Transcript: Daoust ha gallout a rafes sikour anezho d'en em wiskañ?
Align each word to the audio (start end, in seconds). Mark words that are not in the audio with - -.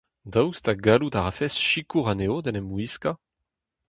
Daoust 0.33 0.65
ha 0.69 0.73
gallout 0.85 1.17
a 1.19 1.21
rafes 1.23 1.55
sikour 1.67 2.07
anezho 2.11 2.37
d'en 2.41 2.59
em 2.59 2.69
wiskañ? 2.75 3.17